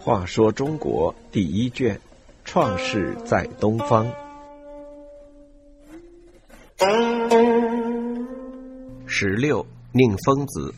[0.00, 2.00] 话说中国第一卷，
[2.44, 4.06] 创世在东方。
[9.06, 10.74] 十六，宁疯子。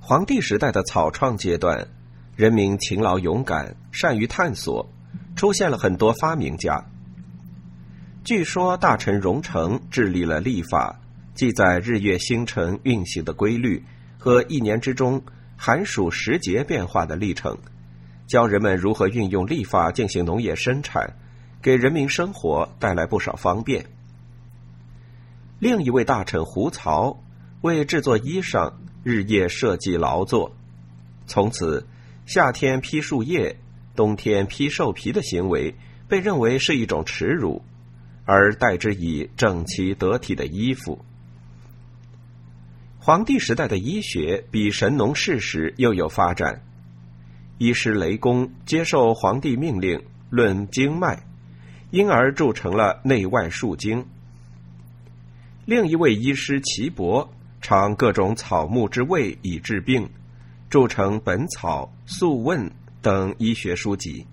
[0.00, 1.86] 黄帝时代的草创阶段，
[2.34, 4.88] 人民勤劳勇敢，善于探索，
[5.36, 6.84] 出现了很多发明家。
[8.24, 10.98] 据说大臣荣成治理了历法，
[11.40, 13.82] 记载日月星辰运行的规律
[14.18, 15.22] 和一年之中。
[15.56, 17.56] 寒暑时节变化的历程，
[18.26, 21.16] 教人们如何运用历法进行农业生产，
[21.62, 23.86] 给人民生活带来不少方便。
[25.58, 27.22] 另一位大臣胡曹
[27.62, 30.54] 为制作衣裳，日夜设计劳作，
[31.26, 31.86] 从此
[32.26, 33.56] 夏天披树叶、
[33.96, 35.74] 冬天披兽皮的行为
[36.06, 37.62] 被认为是一种耻辱，
[38.26, 41.02] 而代之以整齐得体的衣服。
[43.02, 46.60] 皇帝时代的医学比神农氏时又有发展，
[47.56, 51.18] 医师雷公接受皇帝命令论经脉，
[51.90, 54.04] 因而铸成了内外数经。
[55.64, 57.26] 另一位医师岐伯
[57.62, 60.06] 尝各种草木之味以治病，
[60.68, 62.68] 铸成《本草》《素问》
[63.00, 64.26] 等医学书籍。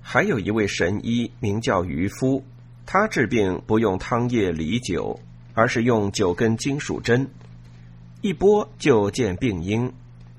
[0.00, 2.42] 还有一位神医名叫渔夫，
[2.86, 5.20] 他治病不用汤液梨酒，
[5.52, 7.28] 而是用九根金属针。
[8.20, 9.92] 一拨就见病因，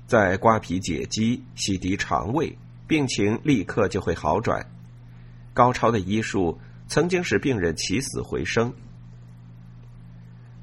[0.06, 4.66] 再刮皮解肌、洗涤肠胃，病情立刻就会好转。
[5.54, 8.74] 高超的医术曾经使病人起死回生。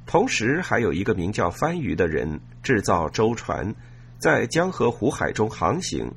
[0.06, 3.74] 同时，还有一个名叫番禺的人制造舟船，
[4.20, 6.12] 在江河湖海中航行；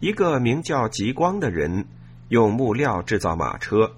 [0.00, 1.86] 一个名叫极光的人
[2.28, 3.94] 用木料制造马车，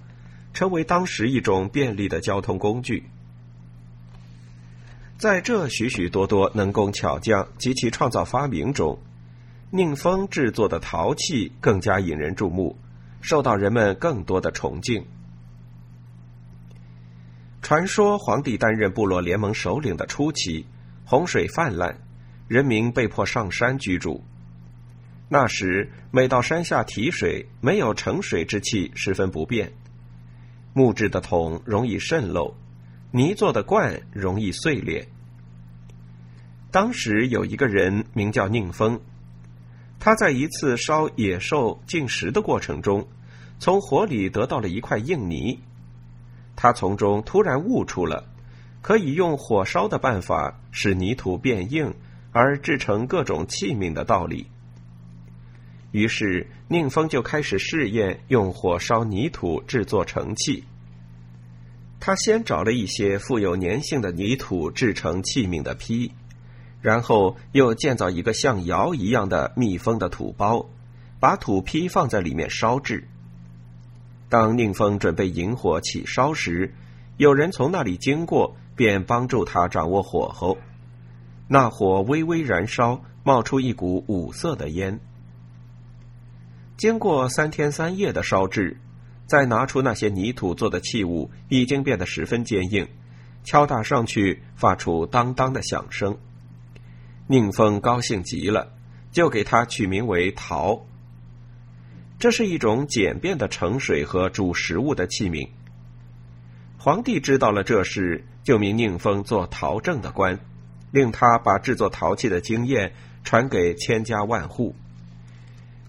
[0.55, 3.03] 成为当时一种便利的交通工具。
[5.19, 8.97] 在这许许多多能工巧匠及其创造发明中，
[9.72, 12.79] 宁风制作的陶器更加引人注目，
[13.20, 15.05] 受到人们更多的崇敬。
[17.61, 20.67] 传说皇帝担任部落联盟首领的初期，
[21.05, 21.98] 洪水泛滥，
[22.46, 24.23] 人民被迫上山居住。
[25.28, 29.73] 那时每到山下提水，没有盛水之器，十分不便。
[30.74, 32.55] 木质的桶容易渗漏。
[33.11, 35.08] 泥做的罐容易碎裂。
[36.70, 39.01] 当时有一个人名叫宁风，
[39.98, 43.08] 他在一次烧野兽进食的过程中，
[43.58, 45.61] 从火里得到了一块硬泥，
[46.55, 48.29] 他从中突然悟出了
[48.83, 51.95] 可以用火烧的办法使泥土变硬
[52.30, 54.48] 而制成各种器皿的道理。
[55.90, 60.64] 于是宁风就开始试验用火烧泥土制作成器。
[62.01, 66.13] 他先找了一些富有粘性的泥土制成器皿的坯，
[66.81, 70.69] 然后又建造一个像窑一样的密封的土包，
[71.19, 73.08] 把土坯放在里面烧制。
[74.29, 76.73] 当宁风准备引火起烧时，
[77.17, 80.57] 有人从那里经过，便帮助他掌握火候。
[81.48, 85.01] 那火微微燃烧，冒出一股五色的烟。
[86.77, 88.77] 经过三天三夜的烧制。
[89.28, 92.89] 再拿出那些泥土做的器物，已经变得十分坚硬，
[93.44, 96.16] 敲打上去发出当当的响声。
[97.27, 98.72] 宁风高兴极了，
[99.12, 100.86] 就给它取名为“陶”。
[102.18, 105.50] 这是一种简便的盛水和煮食物的器皿。
[106.78, 110.40] 皇帝知道了这事，就命宁风做陶正的官，
[110.90, 114.74] 令他把制作陶器的经验传给千家万户。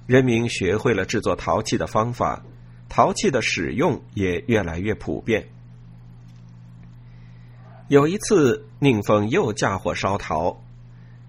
[0.08, 2.44] 人民学会了制作陶器的方法。
[2.90, 5.48] 陶器的使用也越来越普遍。
[7.88, 10.62] 有一次，宁风又架火烧陶，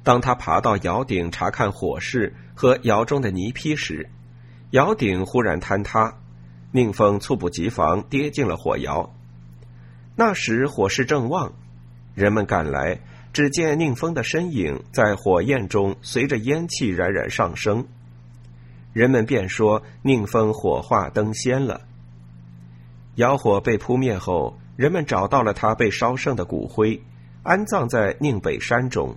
[0.02, 4.08] 当他爬到窑顶查看火势和窑中的泥坯时，
[4.70, 6.18] 窑顶忽然坍塌，
[6.72, 9.14] 宁风猝不及防跌进了火窑。
[10.16, 11.52] 那时火势正旺，
[12.14, 13.00] 人们赶来，
[13.32, 17.86] 只见宁峰的身影在火焰中随着烟气冉冉上升。
[19.00, 21.80] 人们便说宁风火化登仙了。
[23.14, 27.00] 窑火被扑灭后，人们找到了他被烧剩的骨灰，
[27.42, 29.16] 安葬在宁北山中。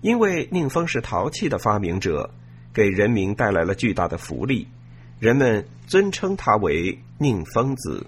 [0.00, 2.30] 因为宁风是陶器的发明者，
[2.72, 4.68] 给人民带来了巨大的福利，
[5.18, 8.06] 人们尊称他为宁疯子。